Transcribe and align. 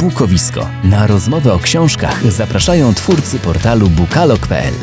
Bukowisko. 0.00 0.66
Na 0.84 1.06
rozmowę 1.06 1.52
o 1.52 1.58
książkach 1.58 2.32
zapraszają 2.32 2.94
twórcy 2.94 3.38
portalu 3.38 3.88
bukalog.pl. 3.88 4.74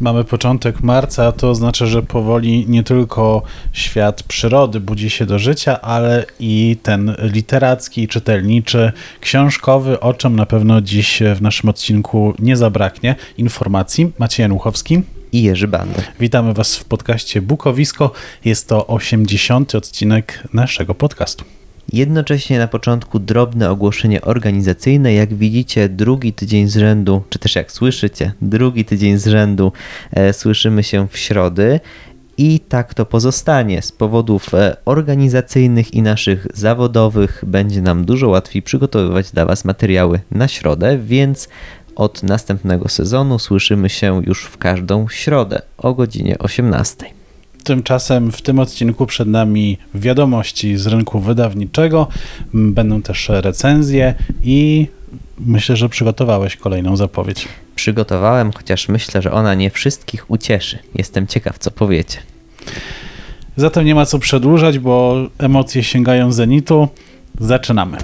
Mamy 0.00 0.24
początek 0.24 0.82
marca, 0.82 1.32
to 1.32 1.50
oznacza, 1.50 1.86
że 1.86 2.02
powoli 2.02 2.64
nie 2.68 2.82
tylko 2.82 3.42
świat 3.72 4.22
przyrody 4.22 4.80
budzi 4.80 5.10
się 5.10 5.26
do 5.26 5.38
życia, 5.38 5.80
ale 5.80 6.26
i 6.40 6.76
ten 6.82 7.16
literacki, 7.18 8.08
czytelniczy, 8.08 8.92
książkowy, 9.20 10.00
o 10.00 10.14
czym 10.14 10.36
na 10.36 10.46
pewno 10.46 10.80
dziś 10.80 11.22
w 11.34 11.42
naszym 11.42 11.68
odcinku 11.68 12.34
nie 12.38 12.56
zabraknie 12.56 13.14
informacji. 13.38 14.12
Maciej 14.18 14.44
Januchowski 14.44 15.02
i 15.32 15.42
Jerzy 15.42 15.68
Bandy. 15.68 16.02
Witamy 16.20 16.54
Was 16.54 16.76
w 16.76 16.84
podcaście 16.84 17.42
Bukowisko. 17.42 18.12
Jest 18.44 18.68
to 18.68 18.86
80. 18.86 19.74
odcinek 19.74 20.42
naszego 20.52 20.94
podcastu. 20.94 21.44
Jednocześnie 21.92 22.58
na 22.58 22.68
początku 22.68 23.18
drobne 23.18 23.70
ogłoszenie 23.70 24.22
organizacyjne. 24.22 25.12
Jak 25.14 25.34
widzicie, 25.34 25.88
drugi 25.88 26.32
tydzień 26.32 26.68
z 26.68 26.76
rzędu, 26.76 27.22
czy 27.28 27.38
też 27.38 27.54
jak 27.54 27.72
słyszycie, 27.72 28.32
drugi 28.42 28.84
tydzień 28.84 29.18
z 29.18 29.26
rzędu 29.26 29.72
e, 30.12 30.32
słyszymy 30.32 30.82
się 30.82 31.08
w 31.08 31.18
środy. 31.18 31.80
I 32.40 32.60
tak 32.60 32.94
to 32.94 33.06
pozostanie. 33.06 33.82
Z 33.82 33.92
powodów 33.92 34.54
e, 34.54 34.76
organizacyjnych 34.84 35.94
i 35.94 36.02
naszych 36.02 36.46
zawodowych 36.54 37.44
będzie 37.46 37.82
nam 37.82 38.04
dużo 38.04 38.28
łatwiej 38.28 38.62
przygotowywać 38.62 39.30
dla 39.30 39.46
Was 39.46 39.64
materiały 39.64 40.20
na 40.30 40.48
środę, 40.48 40.98
więc 40.98 41.48
od 41.98 42.22
następnego 42.22 42.88
sezonu 42.88 43.38
słyszymy 43.38 43.88
się 43.88 44.22
już 44.26 44.44
w 44.44 44.58
każdą 44.58 45.08
środę 45.08 45.62
o 45.78 45.94
godzinie 45.94 46.38
18. 46.38 47.06
Tymczasem 47.64 48.32
w 48.32 48.42
tym 48.42 48.58
odcinku 48.58 49.06
przed 49.06 49.28
nami 49.28 49.78
wiadomości 49.94 50.76
z 50.76 50.86
rynku 50.86 51.20
wydawniczego, 51.20 52.06
będą 52.54 53.02
też 53.02 53.28
recenzje 53.28 54.14
i 54.42 54.86
myślę, 55.38 55.76
że 55.76 55.88
przygotowałeś 55.88 56.56
kolejną 56.56 56.96
zapowiedź. 56.96 57.48
Przygotowałem, 57.74 58.52
chociaż 58.52 58.88
myślę, 58.88 59.22
że 59.22 59.32
ona 59.32 59.54
nie 59.54 59.70
wszystkich 59.70 60.30
ucieszy. 60.30 60.78
Jestem 60.94 61.26
ciekaw, 61.26 61.58
co 61.58 61.70
powiecie. 61.70 62.18
Zatem 63.56 63.84
nie 63.84 63.94
ma 63.94 64.06
co 64.06 64.18
przedłużać, 64.18 64.78
bo 64.78 65.16
emocje 65.38 65.82
sięgają 65.82 66.32
zenitu. 66.32 66.88
Zaczynamy. 67.40 67.98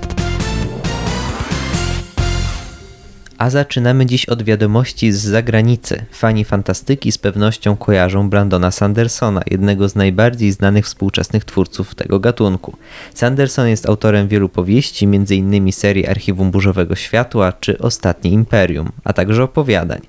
A 3.38 3.50
zaczynamy 3.50 4.06
dziś 4.06 4.26
od 4.26 4.42
wiadomości 4.42 5.12
z 5.12 5.16
zagranicy. 5.16 6.04
Fani 6.10 6.44
fantastyki 6.44 7.12
z 7.12 7.18
pewnością 7.18 7.76
kojarzą 7.76 8.30
Brandona 8.30 8.70
Sandersona, 8.70 9.42
jednego 9.50 9.88
z 9.88 9.94
najbardziej 9.94 10.52
znanych 10.52 10.84
współczesnych 10.84 11.44
twórców 11.44 11.94
tego 11.94 12.20
gatunku. 12.20 12.76
Sanderson 13.14 13.68
jest 13.68 13.88
autorem 13.88 14.28
wielu 14.28 14.48
powieści, 14.48 15.04
m.in. 15.04 15.72
serii 15.72 16.06
Archiwum 16.06 16.50
Burzowego 16.50 16.94
Światła 16.94 17.52
czy 17.52 17.78
Ostatnie 17.78 18.30
Imperium, 18.30 18.92
a 19.04 19.12
także 19.12 19.42
opowiadań. 19.42 20.00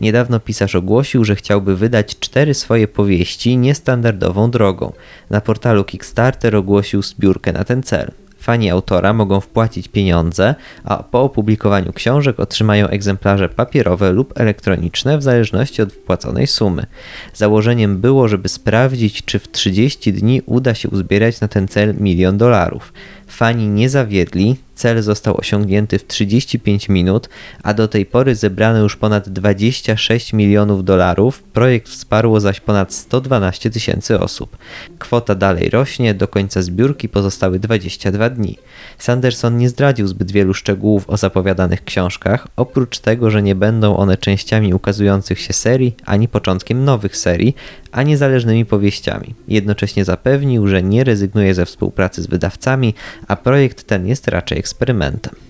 Niedawno 0.00 0.40
pisarz 0.40 0.74
ogłosił, 0.74 1.24
że 1.24 1.36
chciałby 1.36 1.76
wydać 1.76 2.18
cztery 2.18 2.54
swoje 2.54 2.88
powieści 2.88 3.56
niestandardową 3.56 4.50
drogą. 4.50 4.92
Na 5.30 5.40
portalu 5.40 5.84
Kickstarter 5.84 6.56
ogłosił 6.56 7.02
zbiórkę 7.02 7.52
na 7.52 7.64
ten 7.64 7.82
cel. 7.82 8.10
Fani 8.40 8.70
autora 8.70 9.12
mogą 9.12 9.40
wpłacić 9.40 9.88
pieniądze, 9.88 10.54
a 10.84 11.02
po 11.02 11.22
opublikowaniu 11.22 11.92
książek 11.92 12.40
otrzymają 12.40 12.88
egzemplarze 12.88 13.48
papierowe 13.48 14.12
lub 14.12 14.40
elektroniczne 14.40 15.18
w 15.18 15.22
zależności 15.22 15.82
od 15.82 15.92
wpłaconej 15.92 16.46
sumy. 16.46 16.86
Założeniem 17.34 18.00
było, 18.00 18.28
żeby 18.28 18.48
sprawdzić, 18.48 19.24
czy 19.24 19.38
w 19.38 19.50
30 19.50 20.12
dni 20.12 20.42
uda 20.46 20.74
się 20.74 20.88
uzbierać 20.88 21.40
na 21.40 21.48
ten 21.48 21.68
cel 21.68 21.94
milion 21.94 22.38
dolarów. 22.38 22.92
Fani 23.26 23.68
nie 23.68 23.88
zawiedli, 23.88 24.56
cel 24.80 25.02
został 25.02 25.36
osiągnięty 25.36 25.98
w 25.98 26.06
35 26.06 26.88
minut, 26.88 27.28
a 27.62 27.74
do 27.74 27.88
tej 27.88 28.06
pory 28.06 28.34
zebrano 28.34 28.78
już 28.78 28.96
ponad 28.96 29.28
26 29.28 30.32
milionów 30.32 30.84
dolarów, 30.84 31.42
projekt 31.42 31.88
wsparło 31.88 32.40
zaś 32.40 32.60
ponad 32.60 32.94
112 32.94 33.70
tysięcy 33.70 34.20
osób. 34.20 34.56
Kwota 34.98 35.34
dalej 35.34 35.70
rośnie, 35.70 36.14
do 36.14 36.28
końca 36.28 36.62
zbiórki 36.62 37.08
pozostały 37.08 37.58
22 37.58 38.30
dni. 38.30 38.58
Sanderson 38.98 39.56
nie 39.56 39.68
zdradził 39.68 40.06
zbyt 40.06 40.32
wielu 40.32 40.54
szczegółów 40.54 41.10
o 41.10 41.16
zapowiadanych 41.16 41.84
książkach, 41.84 42.48
oprócz 42.56 42.98
tego, 42.98 43.30
że 43.30 43.42
nie 43.42 43.54
będą 43.54 43.96
one 43.96 44.16
częściami 44.16 44.74
ukazujących 44.74 45.40
się 45.40 45.52
serii, 45.52 45.96
ani 46.06 46.28
początkiem 46.28 46.84
nowych 46.84 47.16
serii, 47.16 47.54
a 47.92 48.02
niezależnymi 48.02 48.66
powieściami. 48.66 49.34
Jednocześnie 49.48 50.04
zapewnił, 50.04 50.68
że 50.68 50.82
nie 50.82 51.04
rezygnuje 51.04 51.54
ze 51.54 51.66
współpracy 51.66 52.22
z 52.22 52.26
wydawcami, 52.26 52.94
a 53.28 53.36
projekt 53.36 53.86
ten 53.86 54.06
jest 54.06 54.28
raczej 54.28 54.58
eksperymentem. 54.70 55.49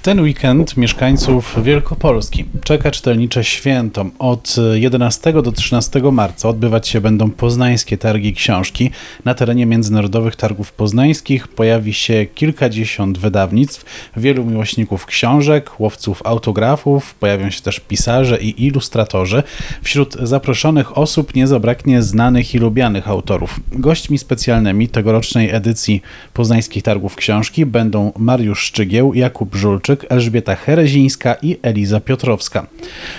W 0.00 0.02
ten 0.02 0.20
weekend 0.20 0.76
mieszkańców 0.76 1.56
Wielkopolski 1.62 2.44
czeka 2.64 2.90
czytelnicze 2.90 3.44
święto. 3.44 4.06
Od 4.18 4.56
11 4.74 5.32
do 5.32 5.52
13 5.52 6.00
marca 6.12 6.48
odbywać 6.48 6.88
się 6.88 7.00
będą 7.00 7.30
poznańskie 7.30 7.98
targi 7.98 8.34
książki. 8.34 8.90
Na 9.24 9.34
terenie 9.34 9.66
Międzynarodowych 9.66 10.36
Targów 10.36 10.72
Poznańskich 10.72 11.48
pojawi 11.48 11.94
się 11.94 12.26
kilkadziesiąt 12.34 13.18
wydawnictw, 13.18 13.84
wielu 14.16 14.44
miłośników 14.44 15.06
książek, 15.06 15.80
łowców 15.80 16.22
autografów, 16.24 17.14
pojawią 17.14 17.50
się 17.50 17.62
też 17.62 17.80
pisarze 17.80 18.38
i 18.40 18.64
ilustratorzy. 18.66 19.42
Wśród 19.82 20.16
zaproszonych 20.22 20.98
osób 20.98 21.34
nie 21.34 21.46
zabraknie 21.46 22.02
znanych 22.02 22.54
i 22.54 22.58
lubianych 22.58 23.08
autorów. 23.08 23.60
Gośćmi 23.72 24.18
specjalnymi 24.18 24.88
tegorocznej 24.88 25.50
edycji 25.50 26.02
Poznańskich 26.34 26.82
Targów 26.82 27.16
Książki 27.16 27.66
będą 27.66 28.12
Mariusz 28.18 28.60
Szczygieł, 28.60 29.14
Jakub 29.14 29.54
Żulczyk, 29.54 29.89
Elżbieta 30.08 30.56
Herezińska 30.56 31.36
i 31.42 31.56
Eliza 31.62 32.00
Piotrowska. 32.00 32.66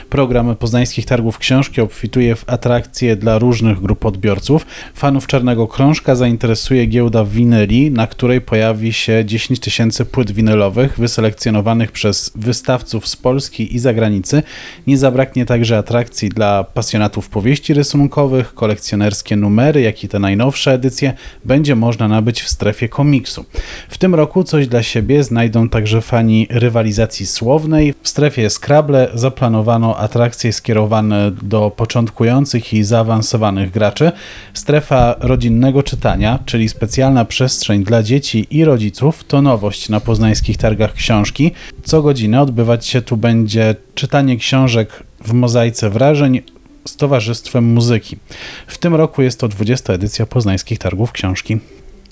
Program 0.10 0.56
Poznańskich 0.56 1.06
Targów 1.06 1.38
Książki 1.38 1.82
obfituje 1.82 2.36
w 2.36 2.50
atrakcje 2.50 3.16
dla 3.16 3.40
różnych 3.40 3.82
grup 3.82 4.06
odbiorców. 4.06 4.66
Fanów 4.94 5.28
Czarnego 5.28 5.68
Krążka 5.68 6.16
zainteresuje 6.16 6.86
giełda 6.86 7.26
winyli, 7.26 7.92
na 7.92 8.08
której 8.08 8.42
pojawi 8.42 8.94
się 8.94 9.26
10 9.26 9.60
tysięcy 9.60 10.06
płyt 10.06 10.32
winylowych 10.32 11.00
wyselekcjonowanych 11.00 11.92
przez 11.92 12.32
wystawców 12.36 13.08
z 13.08 13.16
Polski 13.16 13.76
i 13.76 13.80
zagranicy. 13.80 14.44
Nie 14.88 14.98
zabraknie 14.98 15.46
także 15.46 15.78
atrakcji 15.78 16.30
dla 16.30 16.64
pasjonatów 16.64 17.30
powieści 17.30 17.74
rysunkowych, 17.74 18.54
kolekcjonerskie 18.54 19.36
numery, 19.36 19.82
jak 19.82 20.04
i 20.04 20.08
te 20.08 20.20
najnowsze 20.20 20.74
edycje 20.74 21.14
będzie 21.46 21.76
można 21.76 22.08
nabyć 22.08 22.42
w 22.42 22.50
strefie 22.50 22.90
komiksu. 22.90 23.46
W 23.90 23.98
tym 23.98 24.16
roku 24.16 24.44
coś 24.44 24.68
dla 24.68 24.84
siebie 24.84 25.24
znajdą 25.24 25.70
także 25.70 26.02
fani 26.02 26.48
rywalizacji 26.62 27.26
słownej. 27.26 27.94
W 28.04 28.10
strefie 28.10 28.50
Scrabble 28.50 29.10
zaplanowano 29.14 29.98
atrakcje 29.98 30.54
skierowane 30.54 31.32
do 31.42 31.72
początkujących 31.76 32.74
i 32.74 32.84
zaawansowanych 32.84 33.72
graczy. 33.72 34.12
Strefa 34.54 35.16
rodzinnego 35.20 35.84
czytania, 35.84 36.40
czyli 36.46 36.70
specjalna 36.70 37.26
przestrzeń 37.26 37.84
dla 37.84 38.04
dzieci 38.04 38.48
i 38.52 38.66
rodziców, 38.66 39.24
to 39.24 39.42
nowość 39.42 39.90
na 39.90 40.00
poznańskich 40.00 40.58
targach 40.58 40.94
książki. 40.94 41.52
Co 41.84 42.02
godzinę 42.02 42.42
odbywać 42.42 42.86
się 42.86 43.02
tu 43.02 43.18
będzie 43.18 43.76
czytanie 43.96 44.38
książek 44.38 45.04
w 45.26 45.34
mozaice 45.34 45.90
wrażeń 45.90 46.42
z 46.88 46.96
Towarzystwem 46.96 47.74
Muzyki. 47.74 48.18
W 48.68 48.78
tym 48.78 48.96
roku 48.96 49.22
jest 49.22 49.40
to 49.40 49.48
20. 49.48 49.94
edycja 49.94 50.26
poznańskich 50.26 50.80
targów 50.80 51.12
książki. 51.12 51.60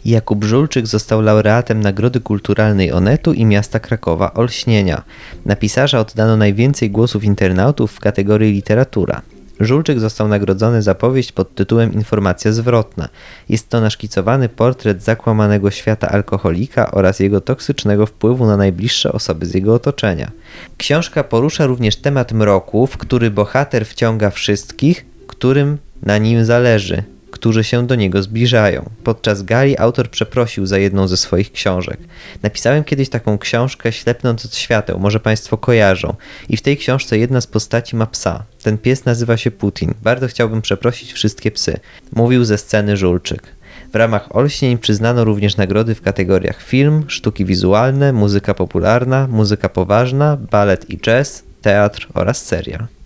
Jakub 0.06 0.44
Żulczyk 0.44 0.88
został 0.88 1.22
laureatem 1.22 1.80
Nagrody 1.80 2.20
Kulturalnej 2.20 2.92
Onetu 2.92 3.34
i 3.34 3.46
miasta 3.46 3.80
Krakowa 3.80 4.34
Olśnienia. 4.34 5.04
Na 5.46 5.56
pisarza 5.56 6.00
oddano 6.00 6.38
najwięcej 6.38 6.92
głosów 6.92 7.24
internautów 7.24 7.92
w 7.92 8.00
kategorii 8.00 8.54
literatura. 8.54 9.22
Żulczyk 9.60 10.00
został 10.00 10.28
nagrodzony 10.28 10.82
za 10.82 10.96
powieść 10.96 11.32
pod 11.32 11.56
tytułem 11.56 11.94
Informacja 11.94 12.52
zwrotna. 12.52 13.10
Jest 13.50 13.70
to 13.70 13.82
naszkicowany 13.82 14.50
portret 14.50 15.04
zakłamanego 15.04 15.72
świata 15.72 16.10
alkoholika 16.10 16.92
oraz 16.92 17.20
jego 17.20 17.42
toksycznego 17.42 18.06
wpływu 18.06 18.46
na 18.46 18.58
najbliższe 18.58 19.12
osoby 19.12 19.46
z 19.46 19.54
jego 19.54 19.74
otoczenia. 19.74 20.32
Książka 20.78 21.24
porusza 21.24 21.66
również 21.66 21.96
temat 21.96 22.32
mroku, 22.32 22.88
w 22.88 22.98
który 22.98 23.32
bohater 23.32 23.86
wciąga 23.86 24.30
wszystkich, 24.30 25.06
którym 25.28 25.78
na 26.04 26.18
nim 26.18 26.46
zależy, 26.46 27.04
którzy 27.40 27.64
się 27.64 27.88
do 27.88 27.96
niego 27.96 28.24
zbliżają. 28.24 28.90
Podczas 29.04 29.44
gali 29.44 29.78
autor 29.78 30.10
przeprosił 30.10 30.66
za 30.66 30.78
jedną 30.78 31.08
ze 31.08 31.18
swoich 31.18 31.52
książek. 31.52 32.00
Napisałem 32.44 32.84
kiedyś 32.84 33.10
taką 33.10 33.38
książkę 33.38 33.92
Ślepnąc 33.92 34.46
od 34.46 34.56
świateł, 34.56 35.00
może 35.00 35.20
Państwo 35.20 35.58
kojarzą. 35.58 36.16
I 36.50 36.58
w 36.58 36.62
tej 36.62 36.78
książce 36.78 37.18
jedna 37.18 37.42
z 37.42 37.48
postaci 37.48 37.96
ma 37.96 38.06
psa. 38.06 38.44
Ten 38.64 38.78
pies 38.78 39.06
nazywa 39.06 39.38
się 39.38 39.52
Putin. 39.52 39.94
Bardzo 40.04 40.28
chciałbym 40.28 40.62
przeprosić 40.62 41.14
wszystkie 41.14 41.52
psy. 41.52 41.80
Mówił 42.16 42.46
ze 42.46 42.58
sceny 42.58 42.98
Żulczyk. 42.98 43.42
W 43.94 43.96
ramach 43.96 44.36
Olśnień 44.36 44.78
przyznano 44.78 45.24
również 45.24 45.58
nagrody 45.58 45.96
w 45.96 46.02
kategoriach 46.02 46.62
film, 46.62 47.06
sztuki 47.08 47.46
wizualne, 47.46 48.14
muzyka 48.14 48.54
popularna, 48.54 49.28
muzyka 49.28 49.70
poważna, 49.70 50.38
balet 50.52 50.90
i 50.90 50.98
jazz, 50.98 51.44
teatr 51.62 52.08
oraz 52.14 52.46
serial. 52.46 52.99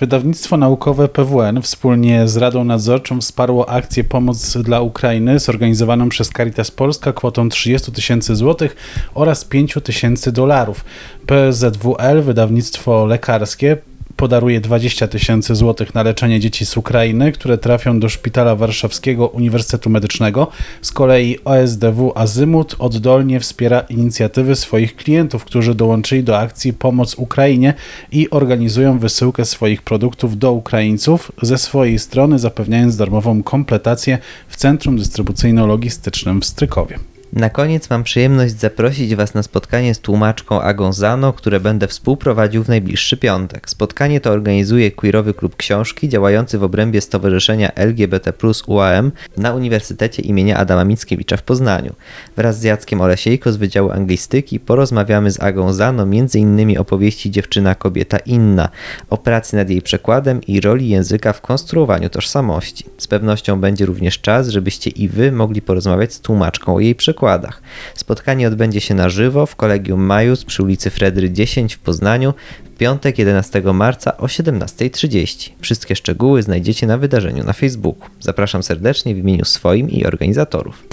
Wydawnictwo 0.00 0.56
naukowe 0.56 1.08
PWN 1.08 1.62
wspólnie 1.62 2.28
z 2.28 2.36
Radą 2.36 2.64
Nadzorczą 2.64 3.20
wsparło 3.20 3.68
akcję 3.68 4.04
Pomoc 4.04 4.56
dla 4.56 4.80
Ukrainy 4.80 5.38
zorganizowaną 5.38 6.08
przez 6.08 6.30
Caritas 6.30 6.70
Polska 6.70 7.12
kwotą 7.12 7.48
30 7.48 7.92
tysięcy 7.92 8.36
złotych 8.36 8.76
oraz 9.14 9.44
5 9.44 9.78
tysięcy 9.84 10.32
dolarów. 10.32 10.84
PZWL, 11.26 12.22
wydawnictwo 12.22 13.06
lekarskie, 13.06 13.76
podaruje 14.22 14.60
20 14.60 15.08
tysięcy 15.08 15.54
złotych 15.54 15.94
na 15.94 16.02
leczenie 16.02 16.40
dzieci 16.40 16.66
z 16.66 16.76
Ukrainy, 16.76 17.32
które 17.32 17.58
trafią 17.58 18.00
do 18.00 18.08
Szpitala 18.08 18.56
Warszawskiego 18.56 19.28
Uniwersytetu 19.28 19.90
Medycznego. 19.90 20.48
Z 20.82 20.92
kolei 20.92 21.38
OSDW 21.44 22.12
Azymut 22.14 22.76
oddolnie 22.78 23.40
wspiera 23.40 23.80
inicjatywy 23.80 24.56
swoich 24.56 24.96
klientów, 24.96 25.44
którzy 25.44 25.74
dołączyli 25.74 26.24
do 26.24 26.38
akcji 26.38 26.72
Pomoc 26.72 27.14
Ukrainie 27.14 27.74
i 28.12 28.30
organizują 28.30 28.98
wysyłkę 28.98 29.44
swoich 29.44 29.82
produktów 29.82 30.38
do 30.38 30.52
Ukraińców, 30.52 31.32
ze 31.42 31.58
swojej 31.58 31.98
strony 31.98 32.38
zapewniając 32.38 32.96
darmową 32.96 33.42
kompletację 33.42 34.18
w 34.48 34.56
Centrum 34.56 34.98
Dystrybucyjno-Logistycznym 34.98 36.40
w 36.40 36.44
Strykowie. 36.44 37.11
Na 37.32 37.50
koniec 37.50 37.90
mam 37.90 38.02
przyjemność 38.02 38.58
zaprosić 38.58 39.14
Was 39.14 39.34
na 39.34 39.42
spotkanie 39.42 39.94
z 39.94 40.00
tłumaczką 40.00 40.60
Agą 40.60 40.92
Zano, 40.92 41.32
które 41.32 41.60
będę 41.60 41.88
współprowadził 41.88 42.64
w 42.64 42.68
najbliższy 42.68 43.16
piątek. 43.16 43.70
Spotkanie 43.70 44.20
to 44.20 44.30
organizuje 44.30 44.90
Queerowy 44.90 45.34
Klub 45.34 45.56
Książki 45.56 46.08
działający 46.08 46.58
w 46.58 46.62
obrębie 46.62 47.00
Stowarzyszenia 47.00 47.74
LGBT 47.74 48.32
UAM 48.66 49.12
na 49.36 49.54
Uniwersytecie 49.54 50.22
imienia 50.22 50.56
Adama 50.56 50.84
Mickiewicza 50.84 51.36
w 51.36 51.42
Poznaniu. 51.42 51.94
Wraz 52.36 52.60
z 52.60 52.62
Jackiem 52.62 53.00
Olesiejko 53.00 53.52
z 53.52 53.56
Wydziału 53.56 53.90
Anglistyki 53.90 54.60
porozmawiamy 54.60 55.30
z 55.30 55.42
Agą 55.42 55.72
Zano 55.72 56.02
m.in. 56.02 56.78
o 56.78 56.84
powieści 56.84 57.30
Dziewczyna, 57.30 57.74
kobieta 57.74 58.18
inna, 58.18 58.68
o 59.10 59.18
pracy 59.18 59.56
nad 59.56 59.70
jej 59.70 59.82
przekładem 59.82 60.40
i 60.46 60.60
roli 60.60 60.88
języka 60.88 61.32
w 61.32 61.40
konstruowaniu 61.40 62.08
tożsamości. 62.08 62.84
Z 62.98 63.06
pewnością 63.06 63.60
będzie 63.60 63.86
również 63.86 64.20
czas, 64.20 64.48
żebyście 64.48 64.90
i 64.90 65.08
Wy 65.08 65.32
mogli 65.32 65.62
porozmawiać 65.62 66.14
z 66.14 66.20
tłumaczką 66.20 66.74
o 66.74 66.80
jej 66.80 66.94
przekładzie 66.94 67.21
przykładach. 67.22 67.62
Spotkanie 67.94 68.48
odbędzie 68.48 68.80
się 68.80 68.94
na 68.94 69.08
żywo 69.08 69.46
w 69.46 69.56
Kolegium 69.56 70.00
Majus 70.00 70.44
przy 70.44 70.62
ulicy 70.62 70.90
Fredry 70.90 71.30
10 71.30 71.74
w 71.74 71.78
Poznaniu 71.78 72.34
w 72.64 72.78
piątek 72.78 73.18
11 73.18 73.62
marca 73.62 74.16
o 74.16 74.26
17.30. 74.26 75.50
Wszystkie 75.60 75.96
szczegóły 75.96 76.42
znajdziecie 76.42 76.86
na 76.86 76.98
wydarzeniu 76.98 77.44
na 77.44 77.52
Facebooku. 77.52 78.08
Zapraszam 78.20 78.62
serdecznie 78.62 79.14
w 79.14 79.18
imieniu 79.18 79.44
swoim 79.44 79.90
i 79.90 80.06
organizatorów. 80.06 80.84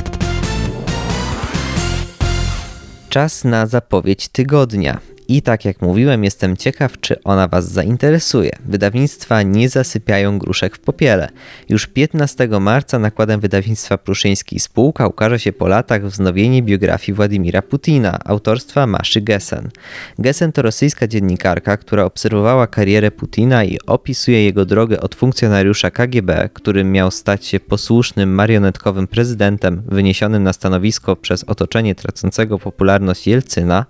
Czas 3.10 3.44
na 3.44 3.68
zapowiedź 3.68 4.28
tygodnia. 4.28 5.00
I 5.30 5.42
tak 5.42 5.66
jak 5.66 5.82
mówiłem, 5.82 6.24
jestem 6.24 6.58
ciekaw, 6.58 7.00
czy 7.00 7.24
ona 7.24 7.48
Was 7.48 7.72
zainteresuje. 7.72 8.52
Wydawnictwa 8.66 9.42
nie 9.42 9.70
zasypiają 9.70 10.40
gruszek 10.40 10.76
w 10.76 10.80
popiele. 10.80 11.30
Już 11.70 11.88
15 11.88 12.48
marca 12.60 13.00
nakładem 13.00 13.40
wydawnictwa 13.40 13.98
Pruszyński 13.98 14.60
Spółka 14.60 15.08
ukaże 15.08 15.40
się 15.40 15.54
po 15.54 15.68
latach 15.68 16.06
wznowienie 16.06 16.64
biografii 16.64 17.16
Władimira 17.16 17.62
Putina, 17.62 18.20
autorstwa 18.26 18.88
Maszy 18.88 19.22
Gessen. 19.22 19.70
Gessen 20.20 20.52
to 20.52 20.62
rosyjska 20.62 21.08
dziennikarka, 21.08 21.78
która 21.78 22.06
obserwowała 22.06 22.68
karierę 22.68 23.12
Putina 23.12 23.64
i 23.64 23.78
opisuje 23.88 24.46
jego 24.46 24.66
drogę 24.66 25.02
od 25.02 25.16
funkcjonariusza 25.16 25.92
KGB, 25.92 26.50
którym 26.54 26.92
miał 26.92 27.12
stać 27.12 27.46
się 27.46 27.60
posłusznym 27.60 28.36
marionetkowym 28.36 29.08
prezydentem 29.08 29.82
wyniesionym 29.88 30.44
na 30.44 30.54
stanowisko 30.54 31.16
przez 31.16 31.44
otoczenie 31.44 31.96
tracącego 31.96 32.60
popularność 32.60 33.28
Jelcyna, 33.28 33.86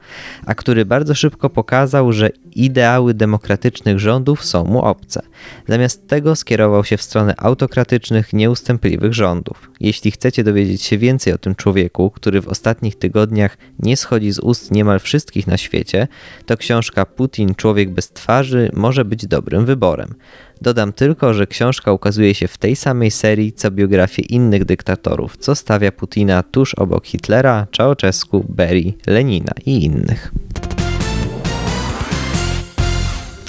a 0.46 0.56
który 0.56 0.86
bardzo 0.86 1.16
szybko 1.16 1.29
szybko 1.30 1.50
pokazał, 1.50 2.14
że 2.14 2.30
ideały 2.56 3.14
demokratycznych 3.14 4.00
rządów 4.00 4.46
są 4.46 4.64
mu 4.64 4.82
obce. 4.82 5.22
Zamiast 5.68 6.08
tego 6.08 6.36
skierował 6.36 6.84
się 6.84 6.98
w 6.98 7.02
stronę 7.02 7.34
autokratycznych, 7.38 8.34
nieustępliwych 8.34 9.14
rządów. 9.14 9.72
Jeśli 9.80 10.12
chcecie 10.12 10.44
dowiedzieć 10.44 10.82
się 10.82 10.98
więcej 10.98 11.34
o 11.34 11.38
tym 11.38 11.56
człowieku, 11.56 12.12
który 12.12 12.42
w 12.42 12.48
ostatnich 12.48 12.96
tygodniach 12.96 13.58
nie 13.80 13.98
schodzi 13.98 14.32
z 14.32 14.40
ust 14.40 14.72
niemal 14.72 15.00
wszystkich 15.00 15.48
na 15.48 15.58
świecie, 15.58 16.08
to 16.46 16.58
książka 16.58 17.06
Putin 17.06 17.56
Człowiek 17.56 17.90
bez 17.90 18.10
twarzy 18.12 18.72
może 18.74 19.06
być 19.06 19.28
dobrym 19.28 19.66
wyborem. 19.66 20.16
Dodam 20.62 20.94
tylko, 20.94 21.34
że 21.34 21.48
książka 21.48 21.92
ukazuje 21.92 22.34
się 22.34 22.48
w 22.48 22.58
tej 22.58 22.76
samej 22.76 23.12
serii 23.12 23.54
co 23.54 23.72
biografie 23.72 24.22
innych 24.22 24.66
dyktatorów, 24.66 25.38
co 25.38 25.56
stawia 25.56 25.92
Putina 25.92 26.44
tuż 26.44 26.74
obok 26.74 27.06
Hitlera, 27.06 27.68
Ceausescu, 27.78 28.46
Berii, 28.50 28.98
Lenina 29.08 29.54
i 29.66 29.86
innych. 29.86 30.32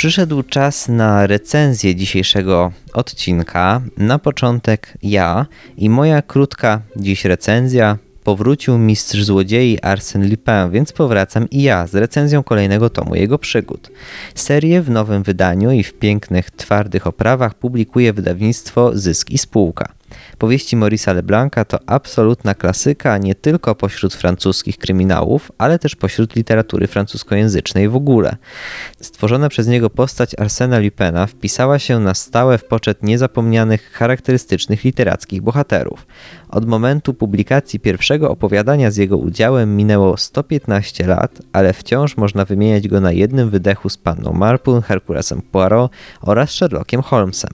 Przyszedł 0.01 0.43
czas 0.43 0.89
na 0.89 1.27
recenzję 1.27 1.95
dzisiejszego 1.95 2.73
odcinka. 2.93 3.83
Na 3.97 4.19
początek 4.19 4.95
ja 5.03 5.47
i 5.77 5.91
moja 5.91 6.23
krótka 6.23 6.81
dziś 6.97 7.25
recenzja. 7.25 7.99
Powrócił 8.25 8.79
mistrz 8.79 9.23
złodziei 9.23 9.79
Arsène 9.83 10.31
Lupin, 10.31 10.71
więc 10.71 10.93
powracam 10.93 11.51
i 11.51 11.63
ja 11.63 11.87
z 11.87 11.95
recenzją 11.95 12.43
kolejnego 12.43 12.91
tomu 12.91 13.15
jego 13.15 13.39
przygód. 13.39 13.91
Serię 14.35 14.83
w 14.83 14.91
nowym 14.91 15.23
wydaniu 15.23 15.73
i 15.73 15.83
w 15.83 15.93
pięknych, 15.93 16.51
twardych 16.51 17.07
oprawach 17.07 17.55
publikuje 17.55 18.13
wydawnictwo 18.13 18.91
Zysk 18.95 19.31
i 19.31 19.39
Spółka. 19.39 20.00
Powieści 20.39 20.77
Maurice'a 20.77 21.15
Leblanca 21.15 21.65
to 21.65 21.79
absolutna 21.87 22.55
klasyka 22.55 23.19
nie 23.19 23.35
tylko 23.35 23.75
pośród 23.75 24.15
francuskich 24.15 24.79
kryminałów, 24.79 25.53
ale 25.59 25.79
też 25.79 25.97
pośród 25.97 26.37
literatury 26.37 26.87
francuskojęzycznej 26.87 27.89
w 27.89 27.97
ogóle. 27.97 28.37
Stworzona 29.01 29.49
przez 29.49 29.69
niego 29.69 29.91
postać 29.91 30.39
Arsena 30.39 30.79
Lupena 30.79 31.27
wpisała 31.27 31.79
się 31.79 32.01
na 32.01 32.15
stałe 32.15 32.59
w 32.59 32.65
poczet 32.65 33.03
niezapomnianych, 33.03 33.93
charakterystycznych 33.93 34.85
literackich 34.85 35.43
bohaterów. 35.43 36.07
Od 36.49 36.67
momentu 36.67 37.15
publikacji 37.15 37.81
pierwszego 37.81 38.31
opowiadania 38.31 38.91
z 38.91 38.97
jego 38.97 39.17
udziałem 39.17 39.77
minęło 39.77 40.17
115 40.17 41.07
lat, 41.07 41.43
ale 41.53 41.73
wciąż 41.73 42.17
można 42.17 42.45
wymieniać 42.45 42.89
go 42.89 43.01
na 43.01 43.13
jednym 43.13 43.51
wydechu 43.51 43.89
z 43.89 43.97
panną 43.97 44.33
Marple, 44.33 44.83
Herkulesem 44.83 45.43
Poirot 45.43 45.93
oraz 46.21 46.51
Sherlockiem 46.51 47.03
Holmesem. 47.03 47.51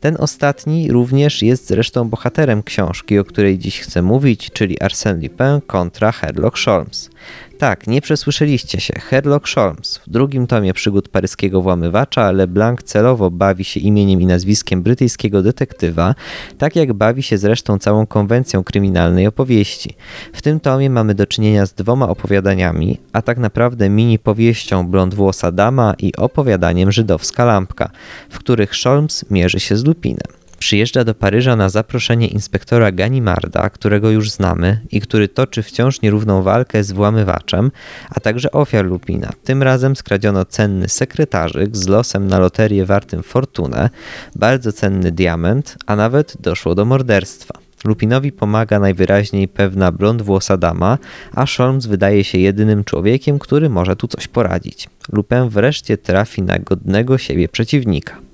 Ten 0.00 0.16
ostatni 0.18 0.92
również 0.92 1.42
jest 1.42 1.66
zresztą 1.66 2.08
bohaterem 2.08 2.62
książki, 2.62 3.18
o 3.18 3.24
której 3.24 3.58
dziś 3.58 3.80
chcę 3.80 4.02
mówić, 4.02 4.50
czyli 4.52 4.78
Arsène 4.78 5.22
Lupin 5.22 5.60
kontra 5.66 6.12
Sherlock 6.12 6.58
Holmes. 6.58 7.10
Tak, 7.58 7.86
nie 7.86 8.00
przesłyszeliście 8.00 8.80
się. 8.80 8.94
Sherlock 9.08 9.48
Holmes. 9.54 10.00
W 10.06 10.10
drugim 10.10 10.46
tomie 10.46 10.74
przygód 10.74 11.08
paryskiego 11.08 11.62
włamywacza 11.62 12.30
LeBlanc 12.30 12.82
celowo 12.82 13.30
bawi 13.30 13.64
się 13.64 13.80
imieniem 13.80 14.20
i 14.20 14.26
nazwiskiem 14.26 14.82
brytyjskiego 14.82 15.42
detektywa, 15.42 16.14
tak 16.58 16.76
jak 16.76 16.92
bawi 16.92 17.22
się 17.22 17.38
zresztą 17.38 17.78
całą 17.78 18.06
konwencją 18.06 18.64
kryminalnej 18.64 19.26
opowieści. 19.26 19.94
W 20.32 20.42
tym 20.42 20.60
tomie 20.60 20.90
mamy 20.90 21.14
do 21.14 21.26
czynienia 21.26 21.66
z 21.66 21.72
dwoma 21.72 22.08
opowiadaniami, 22.08 22.98
a 23.12 23.22
tak 23.22 23.38
naprawdę 23.38 23.88
mini 23.88 24.18
powieścią 24.18 24.86
Blond 24.86 25.14
włosa 25.14 25.52
dama 25.52 25.94
i 25.98 26.16
opowiadaniem 26.16 26.92
Żydowska 26.92 27.44
lampka, 27.44 27.90
w 28.30 28.38
których 28.38 28.70
Holmes 28.84 29.24
mierzy 29.30 29.60
się 29.60 29.76
z 29.76 29.84
Lupinem. 29.84 30.45
Przyjeżdża 30.58 31.04
do 31.04 31.14
Paryża 31.14 31.56
na 31.56 31.68
zaproszenie 31.68 32.26
inspektora 32.26 32.92
Ganimarda, 32.92 33.70
którego 33.70 34.10
już 34.10 34.30
znamy 34.30 34.80
i 34.90 35.00
który 35.00 35.28
toczy 35.28 35.62
wciąż 35.62 36.02
nierówną 36.02 36.42
walkę 36.42 36.84
z 36.84 36.92
włamywaczem, 36.92 37.70
a 38.10 38.20
także 38.20 38.50
ofiar 38.50 38.84
Lupina. 38.84 39.32
Tym 39.44 39.62
razem 39.62 39.96
skradziono 39.96 40.44
cenny 40.44 40.88
sekretarzyk 40.88 41.76
z 41.76 41.88
losem 41.88 42.28
na 42.28 42.38
loterię 42.38 42.86
wartym 42.86 43.22
fortunę, 43.22 43.90
bardzo 44.36 44.72
cenny 44.72 45.12
diament, 45.12 45.76
a 45.86 45.96
nawet 45.96 46.36
doszło 46.40 46.74
do 46.74 46.84
morderstwa. 46.84 47.58
Lupinowi 47.84 48.32
pomaga 48.32 48.78
najwyraźniej 48.78 49.48
pewna 49.48 49.92
blond 49.92 50.22
włosa 50.22 50.56
dama, 50.56 50.98
a 51.32 51.46
Sholmes 51.46 51.86
wydaje 51.86 52.24
się 52.24 52.38
jedynym 52.38 52.84
człowiekiem, 52.84 53.38
który 53.38 53.68
może 53.70 53.96
tu 53.96 54.08
coś 54.08 54.28
poradzić. 54.28 54.88
Lupin 55.12 55.48
wreszcie 55.48 55.98
trafi 55.98 56.42
na 56.42 56.58
godnego 56.58 57.18
siebie 57.18 57.48
przeciwnika. 57.48 58.25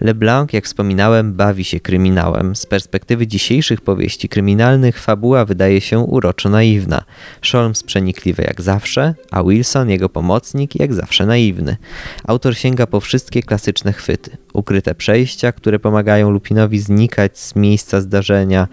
LeBlanc, 0.00 0.52
jak 0.52 0.64
wspominałem, 0.64 1.32
bawi 1.32 1.64
się 1.64 1.80
kryminałem. 1.80 2.56
Z 2.56 2.66
perspektywy 2.66 3.26
dzisiejszych 3.26 3.80
powieści 3.80 4.28
kryminalnych 4.28 4.98
fabuła 4.98 5.44
wydaje 5.44 5.80
się 5.80 5.98
uroczo 5.98 6.48
naiwna. 6.48 7.04
Sholmes 7.42 7.82
przenikliwy 7.82 8.42
jak 8.42 8.60
zawsze, 8.60 9.14
a 9.30 9.42
Wilson, 9.42 9.90
jego 9.90 10.08
pomocnik, 10.08 10.80
jak 10.80 10.94
zawsze 10.94 11.26
naiwny. 11.26 11.76
Autor 12.24 12.56
sięga 12.56 12.86
po 12.86 13.00
wszystkie 13.00 13.42
klasyczne 13.42 13.92
chwyty. 13.92 14.36
Ukryte 14.52 14.94
przejścia, 14.94 15.52
które 15.52 15.78
pomagają 15.78 16.30
Lupinowi 16.30 16.78
znikać 16.78 17.38
z 17.38 17.56
miejsca 17.56 18.00
zdarzenia, 18.00 18.68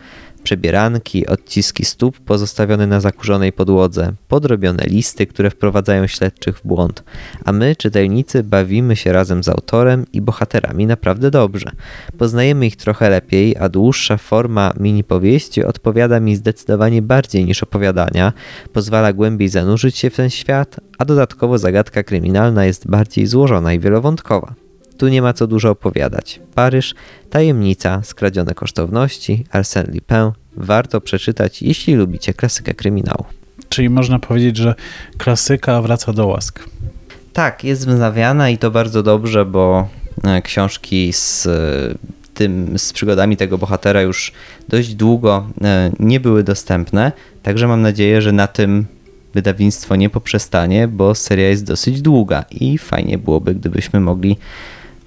przebieranki, 0.48 1.27
odciski 1.27 1.86
stóp 1.86 2.20
pozostawione 2.20 2.88
na 2.88 3.00
zakurzonej 3.00 3.54
podłodze, 3.54 4.13
podrobione 4.27 4.84
listy, 4.86 5.27
które 5.27 5.50
wprowadzają 5.50 6.08
śledczych 6.08 6.60
w 6.60 6.68
błąd, 6.68 7.04
a 7.46 7.51
my, 7.51 7.75
czytelnicy, 7.75 8.44
bawimy 8.44 8.96
się 8.96 9.13
razem 9.13 9.44
z 9.44 9.50
autorem 9.50 10.06
i 10.13 10.22
bohaterami 10.22 10.88
naprawdę 10.88 11.32
dobrze. 11.32 11.72
Poznajemy 12.18 12.66
ich 12.66 12.75
trochę 12.75 13.10
lepiej, 13.10 13.56
a 13.60 13.70
dłuższa 13.70 14.18
forma 14.18 14.74
mini 14.80 15.04
powieści 15.04 15.63
odpowiada 15.63 16.20
mi 16.20 16.36
zdecydowanie 16.36 17.01
bardziej 17.01 17.46
niż 17.46 17.63
opowiadania, 17.63 18.34
pozwala 18.74 19.13
głębiej 19.13 19.50
zanurzyć 19.50 19.98
się 19.98 20.10
w 20.10 20.16
ten 20.16 20.30
świat, 20.30 20.80
a 20.98 21.06
dodatkowo 21.06 21.58
zagadka 21.58 22.04
kryminalna 22.04 22.66
jest 22.66 22.88
bardziej 22.88 23.27
złożona 23.27 23.74
i 23.74 23.80
wielowątkowa. 23.80 24.66
Tu 24.98 25.08
nie 25.08 25.22
ma 25.22 25.34
co 25.34 25.48
dużo 25.48 25.70
opowiadać. 25.70 26.39
Paryż, 26.56 26.96
tajemnica, 27.30 28.04
skradzione 28.04 28.54
kosztowności, 28.54 29.46
Arsène 29.54 29.94
Lupin. 29.94 30.32
Warto 30.58 31.01
przeczytać, 31.01 31.62
jeśli 31.62 31.96
lubicie 31.96 32.34
klasykę 32.34 32.74
kryminału. 32.74 33.25
Czyli 33.70 33.89
można 33.89 34.20
powiedzieć, 34.20 34.58
że 34.58 34.75
klasyka 35.18 35.82
wraca 35.82 36.13
do 36.13 36.27
łask. 36.27 36.63
Tak, 37.34 37.63
jest 37.63 37.88
wznawiana 37.88 38.50
i 38.50 38.58
to 38.58 38.72
bardzo 38.72 39.04
dobrze, 39.04 39.46
bo 39.46 39.88
e, 40.24 40.42
książki 40.42 41.13
z 41.13 41.48
e, 41.48 41.50
tym, 42.34 42.80
z 42.80 42.94
przygodami 42.94 43.38
tego 43.38 43.58
bohatera 43.58 44.01
już 44.01 44.32
dość 44.70 44.96
długo 44.96 45.48
e, 45.63 45.92
nie 46.00 46.20
były 46.20 46.44
dostępne. 46.44 47.12
Także 47.44 47.68
mam 47.68 47.82
nadzieję, 47.82 48.22
że 48.22 48.32
na 48.32 48.48
tym 48.48 48.86
wydawnictwo 49.34 49.96
nie 49.96 50.10
poprzestanie, 50.10 50.88
bo 50.88 51.16
seria 51.16 51.50
jest 51.50 51.66
dosyć 51.66 52.01
długa 52.01 52.46
i 52.51 52.77
fajnie 52.77 53.18
byłoby, 53.18 53.56
gdybyśmy 53.56 54.00
mogli 54.00 54.38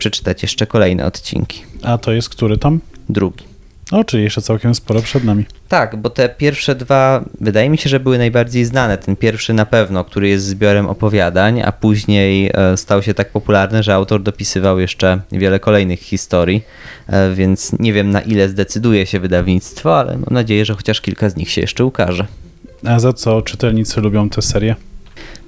przeczytać 0.00 0.42
jeszcze 0.42 0.66
kolejne 0.66 1.06
odcinki. 1.06 1.62
A 1.82 1.98
to 1.98 2.12
jest 2.12 2.28
który 2.28 2.58
tam? 2.58 2.80
Drugi. 3.08 3.44
O, 3.90 4.04
czyli 4.04 4.22
jeszcze 4.22 4.42
całkiem 4.42 4.74
sporo 4.74 5.02
przed 5.02 5.24
nami. 5.24 5.44
Tak, 5.68 5.96
bo 5.96 6.10
te 6.10 6.28
pierwsze 6.28 6.74
dwa 6.74 7.24
wydaje 7.40 7.70
mi 7.70 7.78
się, 7.78 7.90
że 7.90 8.00
były 8.00 8.18
najbardziej 8.18 8.64
znane. 8.64 8.98
Ten 8.98 9.16
pierwszy 9.16 9.54
na 9.54 9.66
pewno, 9.66 10.04
który 10.04 10.28
jest 10.28 10.44
zbiorem 10.44 10.86
opowiadań, 10.86 11.62
a 11.62 11.72
później 11.72 12.50
e, 12.54 12.76
stał 12.76 13.02
się 13.02 13.14
tak 13.14 13.30
popularny, 13.30 13.82
że 13.82 13.94
autor 13.94 14.22
dopisywał 14.22 14.80
jeszcze 14.80 15.20
wiele 15.32 15.60
kolejnych 15.60 16.00
historii, 16.00 16.62
e, 17.06 17.34
więc 17.34 17.72
nie 17.78 17.92
wiem 17.92 18.10
na 18.10 18.20
ile 18.20 18.48
zdecyduje 18.48 19.06
się 19.06 19.20
wydawnictwo, 19.20 19.98
ale 19.98 20.12
mam 20.12 20.30
nadzieję, 20.30 20.64
że 20.64 20.74
chociaż 20.74 21.00
kilka 21.00 21.30
z 21.30 21.36
nich 21.36 21.50
się 21.50 21.60
jeszcze 21.60 21.84
ukaże. 21.84 22.26
A 22.84 22.98
za 22.98 23.12
co 23.12 23.42
czytelnicy 23.42 24.00
lubią 24.00 24.30
tę 24.30 24.42
serię? 24.42 24.76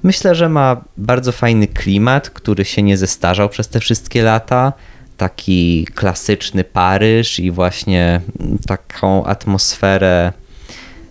Myślę, 0.03 0.35
że 0.35 0.49
ma 0.49 0.85
bardzo 0.97 1.33
fajny 1.33 1.67
klimat, 1.67 2.31
który 2.31 2.65
się 2.65 2.83
nie 2.83 2.97
zestarzał 2.97 3.49
przez 3.49 3.69
te 3.69 3.81
wszystkie 3.81 4.23
lata. 4.23 4.73
Taki 5.17 5.87
klasyczny 5.95 6.65
Paryż 6.65 7.39
i 7.39 7.51
właśnie 7.51 8.21
taką 8.67 9.25
atmosferę 9.25 10.33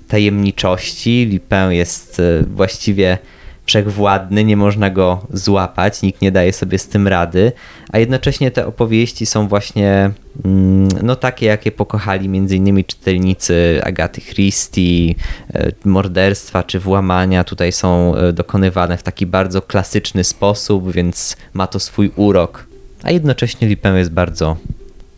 tajemniczości. 0.07 1.29
Lupin 1.33 1.71
jest 1.71 2.19
e, 2.19 2.43
właściwie 2.43 3.17
wszechwładny, 3.65 4.43
nie 4.43 4.57
można 4.57 4.89
go 4.89 5.27
złapać, 5.33 6.01
nikt 6.01 6.21
nie 6.21 6.31
daje 6.31 6.53
sobie 6.53 6.77
z 6.77 6.87
tym 6.87 7.07
rady, 7.07 7.51
a 7.91 7.99
jednocześnie 7.99 8.51
te 8.51 8.67
opowieści 8.67 9.25
są 9.25 9.47
właśnie 9.47 10.11
mm, 10.45 10.87
no 11.03 11.15
takie, 11.15 11.45
jakie 11.45 11.71
pokochali 11.71 12.25
m.in. 12.25 12.83
czytelnicy 12.83 13.81
Agaty 13.83 14.21
Christie, 14.21 15.15
e, 15.53 15.71
morderstwa 15.85 16.63
czy 16.63 16.79
włamania 16.79 17.43
tutaj 17.43 17.71
są 17.71 18.15
e, 18.15 18.33
dokonywane 18.33 18.97
w 18.97 19.03
taki 19.03 19.25
bardzo 19.25 19.61
klasyczny 19.61 20.23
sposób, 20.23 20.91
więc 20.91 21.37
ma 21.53 21.67
to 21.67 21.79
swój 21.79 22.11
urok. 22.15 22.67
A 23.03 23.11
jednocześnie 23.11 23.69
Lupin 23.69 23.95
jest 23.95 24.11
bardzo 24.11 24.57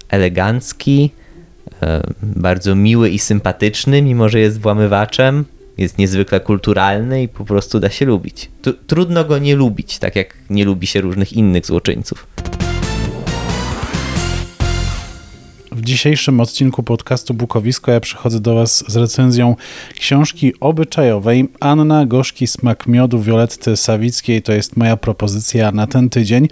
elegancki, 0.10 1.12
e, 1.82 2.04
bardzo 2.24 2.76
miły 2.76 3.10
i 3.10 3.20
sympatyczny, 3.20 4.02
mimo 4.02 4.30
że 4.30 4.40
jest 4.40 4.60
włamywaczem. 4.60 5.46
Jest 5.78 5.98
niezwykle 5.98 6.40
kulturalny 6.40 7.24
i 7.24 7.28
po 7.28 7.46
prostu 7.46 7.80
da 7.80 7.90
się 7.90 8.06
lubić. 8.06 8.52
Tu- 8.62 8.74
Trudno 8.74 9.26
go 9.26 9.38
nie 9.38 9.56
lubić, 9.56 10.00
tak 10.00 10.16
jak 10.16 10.38
nie 10.50 10.66
lubi 10.66 10.88
się 10.88 11.02
różnych 11.02 11.34
innych 11.34 11.66
złoczyńców. 11.66 12.28
W 15.72 15.82
dzisiejszym 15.82 16.40
odcinku 16.40 16.84
podcastu 16.84 17.34
Bukowisko 17.34 17.92
ja 17.92 18.00
przychodzę 18.00 18.40
do 18.40 18.56
Was 18.56 18.84
z 18.88 18.96
recenzją 18.96 19.56
książki 20.00 20.54
obyczajowej 20.60 21.50
Anna 21.60 22.06
Gorzki 22.06 22.48
Smak 22.48 22.88
Miodu 22.88 23.20
Violetty 23.22 23.78
Sawickiej. 23.78 24.42
To 24.42 24.54
jest 24.54 24.78
moja 24.78 24.98
propozycja 24.98 25.72
na 25.72 25.88
ten 25.88 26.10
tydzień. 26.10 26.48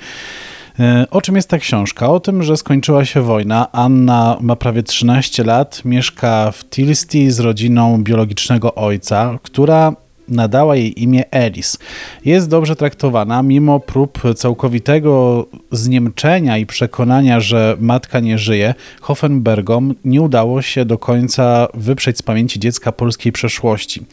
E, 0.79 1.05
O 1.11 1.21
czym 1.21 1.35
jest 1.35 1.49
ta 1.49 1.57
książka? 1.57 2.09
O 2.09 2.19
tym, 2.19 2.43
że 2.43 2.57
skończyła 2.57 3.05
się 3.05 3.21
wojna. 3.21 3.71
Anna 3.71 4.37
ma 4.41 4.55
prawie 4.55 4.83
13 4.83 5.43
lat, 5.43 5.85
mieszka 5.85 6.51
w 6.51 6.69
Tilsty 6.69 7.31
z 7.31 7.39
rodziną 7.39 8.03
biologicznego 8.03 8.75
ojca, 8.75 9.37
która 9.43 9.93
nadała 10.27 10.75
jej 10.75 11.03
imię 11.03 11.31
Elis. 11.31 11.77
Jest 12.25 12.49
dobrze 12.49 12.75
traktowana, 12.75 13.43
mimo 13.43 13.79
prób 13.79 14.21
całkowitego 14.35 15.45
zniemczenia 15.71 16.57
i 16.57 16.65
przekonania, 16.65 17.39
że 17.39 17.77
matka 17.79 18.19
nie 18.19 18.37
żyje, 18.37 18.73
Hoffenbergom 19.01 19.95
nie 20.05 20.21
udało 20.21 20.61
się 20.61 20.85
do 20.85 20.97
końca 20.97 21.67
wyprzeć 21.73 22.17
z 22.17 22.21
pamięci 22.21 22.59
dziecka 22.59 22.91
polskiej 22.91 23.31
przeszłości. 23.31 24.05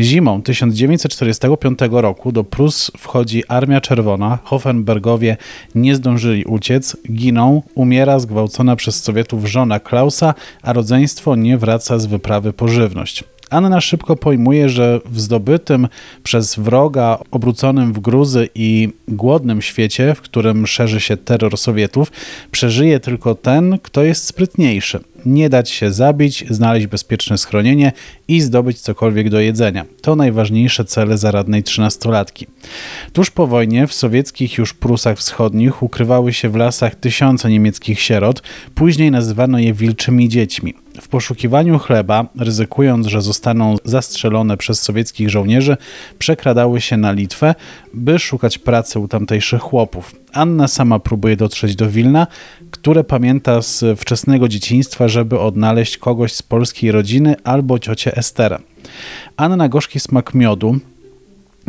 Zimą 0.00 0.42
1945 0.42 1.78
roku 1.90 2.32
do 2.32 2.44
Prus 2.44 2.90
wchodzi 2.98 3.42
Armia 3.48 3.80
Czerwona, 3.80 4.38
Hoffenbergowie 4.44 5.36
nie 5.74 5.94
zdążyli 5.94 6.44
uciec, 6.44 6.96
giną, 7.12 7.62
umiera 7.74 8.18
zgwałcona 8.18 8.76
przez 8.76 9.02
Sowietów 9.02 9.46
żona 9.46 9.80
Klausa, 9.80 10.34
a 10.62 10.72
rodzeństwo 10.72 11.36
nie 11.36 11.58
wraca 11.58 11.98
z 11.98 12.06
wyprawy 12.06 12.52
po 12.52 12.68
żywność. 12.68 13.24
Anna 13.54 13.80
szybko 13.80 14.16
pojmuje, 14.16 14.68
że 14.68 15.00
w 15.06 15.20
zdobytym 15.20 15.88
przez 16.22 16.56
wroga, 16.56 17.18
obróconym 17.30 17.92
w 17.92 17.98
gruzy 17.98 18.48
i 18.54 18.88
głodnym 19.08 19.62
świecie, 19.62 20.14
w 20.14 20.20
którym 20.20 20.66
szerzy 20.66 21.00
się 21.00 21.16
terror 21.16 21.58
Sowietów, 21.58 22.12
przeżyje 22.50 23.00
tylko 23.00 23.34
ten, 23.34 23.78
kto 23.82 24.02
jest 24.02 24.24
sprytniejszy. 24.24 25.00
Nie 25.26 25.48
dać 25.48 25.70
się 25.70 25.92
zabić, 25.92 26.44
znaleźć 26.50 26.86
bezpieczne 26.86 27.38
schronienie 27.38 27.92
i 28.28 28.40
zdobyć 28.40 28.80
cokolwiek 28.80 29.30
do 29.30 29.40
jedzenia. 29.40 29.84
To 30.02 30.16
najważniejsze 30.16 30.84
cele 30.84 31.18
zaradnej 31.18 31.62
trzynastolatki. 31.62 32.46
Tuż 33.12 33.30
po 33.30 33.46
wojnie 33.46 33.86
w 33.86 33.94
sowieckich 33.94 34.58
już 34.58 34.74
Prusach 34.74 35.18
Wschodnich 35.18 35.82
ukrywały 35.82 36.32
się 36.32 36.48
w 36.48 36.56
lasach 36.56 36.94
tysiące 36.94 37.50
niemieckich 37.50 38.00
sierot, 38.00 38.42
później 38.74 39.10
nazywano 39.10 39.58
je 39.58 39.72
wilczymi 39.72 40.28
dziećmi. 40.28 40.74
W 41.00 41.08
poszukiwaniu 41.08 41.78
chleba, 41.78 42.26
ryzykując, 42.38 43.06
że 43.06 43.22
zostaną 43.22 43.76
zastrzelone 43.84 44.56
przez 44.56 44.82
sowieckich 44.82 45.30
żołnierzy, 45.30 45.76
przekradały 46.18 46.80
się 46.80 46.96
na 46.96 47.12
Litwę, 47.12 47.54
by 47.94 48.18
szukać 48.18 48.58
pracy 48.58 48.98
u 48.98 49.08
tamtejszych 49.08 49.62
chłopów. 49.62 50.23
Anna 50.34 50.68
sama 50.68 50.98
próbuje 50.98 51.36
dotrzeć 51.36 51.76
do 51.76 51.90
Wilna, 51.90 52.26
które 52.70 53.04
pamięta 53.04 53.62
z 53.62 54.00
wczesnego 54.00 54.48
dzieciństwa, 54.48 55.08
żeby 55.08 55.38
odnaleźć 55.38 55.98
kogoś 55.98 56.32
z 56.32 56.42
polskiej 56.42 56.92
rodziny 56.92 57.36
albo 57.44 57.78
ciocię 57.78 58.16
Estera. 58.16 58.58
Anna 59.36 59.68
Gorzki 59.68 60.00
Smak 60.00 60.34
Miodu 60.34 60.78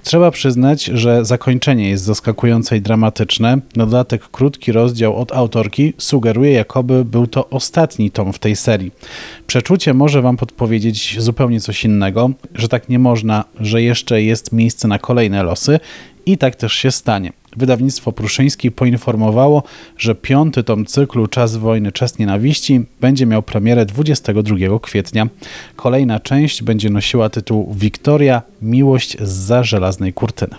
Trzeba 0.03 0.31
przyznać, 0.31 0.83
że 0.83 1.25
zakończenie 1.25 1.89
jest 1.89 2.03
zaskakujące 2.03 2.77
i 2.77 2.81
dramatyczne. 2.81 3.57
Na 3.75 3.85
dodatek 3.85 4.27
krótki 4.31 4.71
rozdział 4.71 5.15
od 5.15 5.31
autorki 5.31 5.93
sugeruje, 5.97 6.51
jakoby 6.51 7.05
był 7.05 7.27
to 7.27 7.49
ostatni 7.49 8.11
tom 8.11 8.33
w 8.33 8.39
tej 8.39 8.55
serii. 8.55 8.91
Przeczucie 9.47 9.93
może 9.93 10.21
wam 10.21 10.37
podpowiedzieć 10.37 11.15
zupełnie 11.19 11.61
coś 11.61 11.85
innego, 11.85 12.29
że 12.55 12.67
tak 12.67 12.89
nie 12.89 12.99
można, 12.99 13.45
że 13.59 13.81
jeszcze 13.81 14.21
jest 14.21 14.51
miejsce 14.51 14.87
na 14.87 14.99
kolejne 14.99 15.43
losy 15.43 15.79
I 16.29 16.37
tak 16.37 16.55
też 16.55 16.73
się 16.73 16.91
stanie. 16.91 17.33
Wydawnictwo 17.57 18.11
Pruszyński 18.11 18.71
poinformowało, 18.71 19.63
że 19.97 20.15
piąty 20.15 20.63
tom 20.63 20.85
cyklu 20.85 21.27
Czas 21.27 21.57
wojny, 21.57 21.91
czas 21.91 22.19
nienawiści 22.19 22.81
będzie 23.01 23.25
miał 23.25 23.43
premierę 23.43 23.85
22 23.85 24.79
kwietnia. 24.81 25.27
Kolejna 25.75 26.19
część 26.19 26.63
będzie 26.63 26.89
nosiła 26.89 27.29
tytuł 27.29 27.73
Wiktoria 27.77 28.41
Miłość 28.61 29.17
za 29.21 29.63
żelaznej 29.63 30.13
kurtyny. 30.13 30.55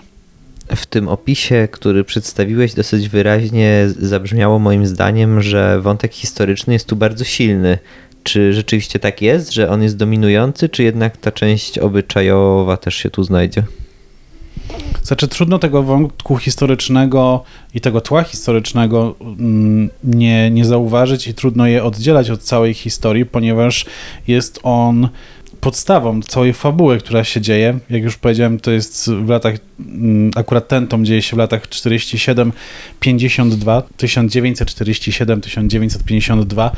W 0.75 0.85
tym 0.85 1.07
opisie, 1.07 1.67
który 1.71 2.03
przedstawiłeś, 2.03 2.73
dosyć 2.73 3.09
wyraźnie 3.09 3.85
zabrzmiało 3.99 4.59
moim 4.59 4.85
zdaniem, 4.85 5.41
że 5.41 5.81
wątek 5.81 6.13
historyczny 6.13 6.73
jest 6.73 6.87
tu 6.87 6.95
bardzo 6.95 7.23
silny. 7.23 7.77
Czy 8.23 8.53
rzeczywiście 8.53 8.99
tak 8.99 9.21
jest, 9.21 9.53
że 9.53 9.69
on 9.69 9.83
jest 9.83 9.97
dominujący, 9.97 10.69
czy 10.69 10.83
jednak 10.83 11.17
ta 11.17 11.31
część 11.31 11.79
obyczajowa 11.79 12.77
też 12.77 12.95
się 12.95 13.09
tu 13.09 13.23
znajdzie? 13.23 13.63
Znaczy, 15.03 15.27
trudno 15.27 15.59
tego 15.59 15.83
wątku 15.83 16.37
historycznego 16.37 17.43
i 17.73 17.81
tego 17.81 18.01
tła 18.01 18.23
historycznego 18.23 19.15
mm, 19.21 19.89
nie, 20.03 20.51
nie 20.51 20.65
zauważyć 20.65 21.27
i 21.27 21.33
trudno 21.33 21.67
je 21.67 21.83
oddzielać 21.83 22.29
od 22.29 22.41
całej 22.41 22.73
historii, 22.73 23.25
ponieważ 23.25 23.85
jest 24.27 24.59
on 24.63 25.09
podstawą 25.61 26.21
całej 26.21 26.53
fabuły, 26.53 26.97
która 26.97 27.23
się 27.23 27.41
dzieje. 27.41 27.79
Jak 27.89 28.03
już 28.03 28.17
powiedziałem, 28.17 28.59
to 28.59 28.71
jest 28.71 29.09
w 29.09 29.29
latach, 29.29 29.55
mm, 29.79 30.31
akurat 30.35 30.67
ten 30.67 30.87
tom 30.87 31.05
dzieje 31.05 31.21
się 31.21 31.35
w 31.35 31.39
latach 31.39 31.67
47-52, 31.67 32.51
1947-1952 33.97 36.71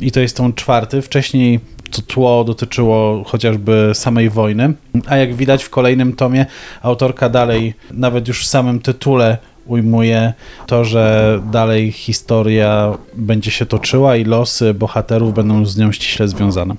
i 0.00 0.12
to 0.12 0.20
jest 0.20 0.36
tom 0.36 0.54
czwarty. 0.54 1.02
Wcześniej 1.02 1.60
to 1.96 2.02
tło 2.02 2.44
dotyczyło 2.44 3.24
chociażby 3.26 3.90
samej 3.94 4.30
wojny, 4.30 4.74
a 5.06 5.16
jak 5.16 5.34
widać 5.34 5.64
w 5.64 5.70
kolejnym 5.70 6.12
tomie 6.12 6.46
autorka 6.82 7.28
dalej, 7.28 7.74
nawet 7.90 8.28
już 8.28 8.44
w 8.44 8.48
samym 8.48 8.80
tytule 8.80 9.38
ujmuje 9.66 10.32
to, 10.66 10.84
że 10.84 11.40
dalej 11.52 11.92
historia 11.92 12.98
będzie 13.14 13.50
się 13.50 13.66
toczyła 13.66 14.16
i 14.16 14.24
losy 14.24 14.74
bohaterów 14.74 15.34
będą 15.34 15.66
z 15.66 15.76
nią 15.76 15.92
ściśle 15.92 16.28
związane. 16.28 16.74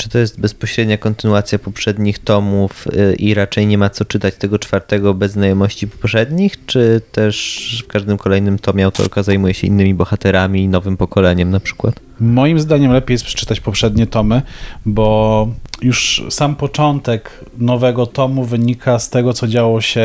Czy 0.00 0.08
to 0.08 0.18
jest 0.18 0.40
bezpośrednia 0.40 0.98
kontynuacja 0.98 1.58
poprzednich 1.58 2.18
tomów 2.18 2.86
y, 2.86 3.14
i 3.14 3.34
raczej 3.34 3.66
nie 3.66 3.78
ma 3.78 3.90
co 3.90 4.04
czytać 4.04 4.34
tego 4.34 4.58
czwartego 4.58 5.14
bez 5.14 5.32
znajomości 5.32 5.88
poprzednich, 5.88 6.66
czy 6.66 7.00
też 7.12 7.84
w 7.84 7.86
każdym 7.86 8.18
kolejnym 8.18 8.58
tomie 8.58 8.84
autorka 8.84 9.22
zajmuje 9.22 9.54
się 9.54 9.66
innymi 9.66 9.94
bohaterami 9.94 10.68
nowym 10.68 10.96
pokoleniem 10.96 11.50
na 11.50 11.60
przykład? 11.60 12.00
Moim 12.20 12.60
zdaniem 12.60 12.92
lepiej 12.92 13.14
jest 13.14 13.24
przeczytać 13.24 13.60
poprzednie 13.60 14.06
tomy, 14.06 14.42
bo 14.86 15.48
już 15.82 16.22
sam 16.30 16.56
początek 16.56 17.44
nowego 17.58 18.06
tomu 18.06 18.44
wynika 18.44 18.98
z 18.98 19.10
tego, 19.10 19.32
co 19.32 19.48
działo 19.48 19.80
się 19.80 20.02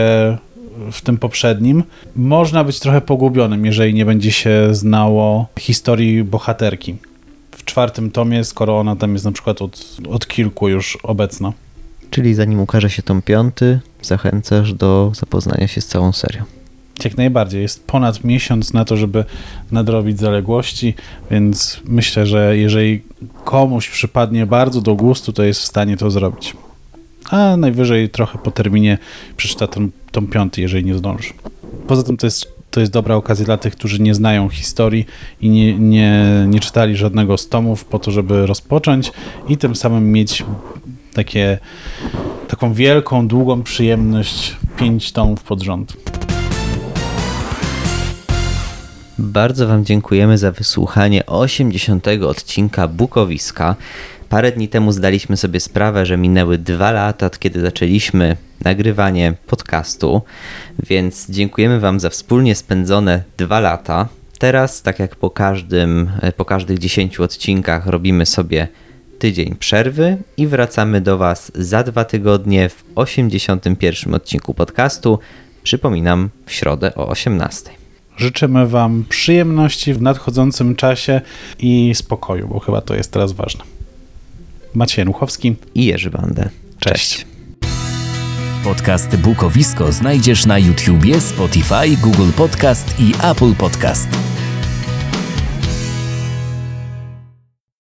w 0.92 1.02
tym 1.02 1.18
poprzednim. 1.18 1.84
Można 2.16 2.64
być 2.64 2.80
trochę 2.80 3.02
pogubionym, 3.02 3.66
jeżeli 3.66 3.94
nie 3.94 4.06
będzie 4.06 4.32
się 4.32 4.68
znało 4.72 5.48
historii 5.60 6.24
bohaterki 6.24 6.96
w 7.66 7.68
czwartym 7.68 8.12
tomie, 8.12 8.44
skoro 8.44 8.80
ona 8.80 8.96
tam 8.96 9.14
jest 9.14 9.26
na 9.26 9.32
przykład 9.32 9.62
od, 9.62 9.98
od 10.10 10.28
kilku 10.28 10.70
już 10.70 10.98
obecna. 11.04 11.54
Czyli 12.10 12.34
zanim 12.34 12.60
ukaże 12.60 12.90
się 12.90 13.04
tom 13.04 13.22
piąty, 13.22 13.80
zachęcasz 14.02 14.74
do 14.74 15.12
zapoznania 15.16 15.68
się 15.68 15.82
z 15.82 15.88
całą 15.88 16.14
serią. 16.14 16.44
Jak 17.04 17.18
najbardziej. 17.18 17.62
Jest 17.62 17.88
ponad 17.88 18.24
miesiąc 18.24 18.74
na 18.74 18.86
to, 18.86 18.98
żeby 18.98 19.26
nadrobić 19.72 20.20
zaległości, 20.20 20.94
więc 21.32 21.82
myślę, 21.86 22.26
że 22.26 22.58
jeżeli 22.58 23.02
komuś 23.46 23.90
przypadnie 23.90 24.46
bardzo 24.46 24.82
do 24.82 24.96
gustu, 24.96 25.34
to 25.34 25.44
jest 25.44 25.62
w 25.62 25.66
stanie 25.66 25.98
to 25.98 26.12
zrobić. 26.12 26.54
A 27.30 27.58
najwyżej 27.58 28.10
trochę 28.10 28.38
po 28.38 28.52
terminie 28.52 28.98
przeczyta 29.38 29.68
tom, 29.68 29.92
tom 30.12 30.28
piąty, 30.28 30.62
jeżeli 30.62 30.86
nie 30.86 30.96
zdąży. 30.96 31.34
Poza 31.88 32.04
tym 32.04 32.18
to 32.18 32.28
jest, 32.28 32.55
to 32.76 32.80
jest 32.80 32.92
dobra 32.92 33.16
okazja 33.16 33.46
dla 33.46 33.58
tych, 33.58 33.76
którzy 33.76 34.02
nie 34.02 34.16
znają 34.16 34.50
historii 34.50 35.06
i 35.42 35.50
nie, 35.50 35.80
nie, 35.80 36.46
nie 36.48 36.60
czytali 36.60 36.96
żadnego 36.96 37.38
z 37.38 37.50
tomów 37.50 37.86
po 37.86 38.00
to, 38.00 38.12
żeby 38.12 38.46
rozpocząć 38.46 39.12
i 39.48 39.58
tym 39.58 39.76
samym 39.76 40.12
mieć 40.12 40.46
takie, 41.14 41.58
taką 42.48 42.74
wielką, 42.74 43.28
długą 43.28 43.64
przyjemność 43.64 44.56
pięć 44.78 45.12
tomów 45.12 45.44
pod 45.44 45.62
rząd. 45.62 45.98
Bardzo 49.18 49.68
Wam 49.68 49.86
dziękujemy 49.86 50.38
za 50.38 50.52
wysłuchanie 50.52 51.26
80. 51.26 52.08
odcinka 52.08 52.88
Bukowiska. 52.88 53.76
Parę 54.30 54.52
dni 54.52 54.68
temu 54.68 54.92
zdaliśmy 54.92 55.38
sobie 55.38 55.60
sprawę, 55.60 56.06
że 56.06 56.18
minęły 56.18 56.58
dwa 56.58 56.92
lata, 56.92 57.26
od 57.26 57.40
kiedy 57.40 57.62
zaczęliśmy 57.62 58.38
nagrywanie 58.64 59.34
podcastu, 59.48 60.22
więc 60.80 61.30
dziękujemy 61.30 61.80
Wam 61.80 62.00
za 62.00 62.10
wspólnie 62.10 62.56
spędzone 62.56 63.24
dwa 63.38 63.60
lata. 63.60 64.08
Teraz, 64.40 64.82
tak 64.82 65.00
jak 65.00 65.16
po 65.16 65.30
każdym, 65.30 66.12
po 66.38 66.46
każdych 66.46 66.80
10 66.80 67.20
odcinkach, 67.20 67.88
robimy 67.88 68.26
sobie 68.26 68.68
tydzień 69.20 69.56
przerwy 69.56 70.18
i 70.38 70.48
wracamy 70.48 71.02
do 71.02 71.18
Was 71.18 71.52
za 71.56 71.84
dwa 71.84 72.06
tygodnie 72.06 72.70
w 72.70 72.84
81. 72.96 74.14
odcinku 74.14 74.54
podcastu. 74.54 75.20
Przypominam, 75.64 76.30
w 76.46 76.52
środę 76.52 76.96
o 76.96 77.08
18. 77.08 77.70
Życzymy 78.18 78.68
Wam 78.68 79.06
przyjemności 79.10 79.94
w 79.94 80.02
nadchodzącym 80.02 80.76
czasie 80.76 81.22
i 81.60 81.96
spokoju, 81.96 82.48
bo 82.48 82.60
chyba 82.60 82.82
to 82.82 82.96
jest 82.96 83.12
teraz 83.12 83.32
ważne. 83.32 83.75
Maciej 84.76 85.06
Nuchowski. 85.06 85.56
I 85.76 85.86
Jerzy 85.86 86.10
Bandę. 86.10 86.50
Cześć. 86.80 87.26
Podcast 88.64 89.16
Bukowisko 89.18 89.92
znajdziesz 89.92 90.46
na 90.46 90.60
YouTubie, 90.60 91.22
Spotify, 91.22 91.98
Google 92.02 92.32
Podcast 92.38 92.96
i 93.00 93.14
Apple 93.24 93.54
Podcast. 93.54 94.08